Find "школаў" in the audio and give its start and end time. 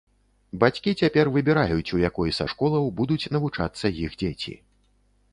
2.53-2.87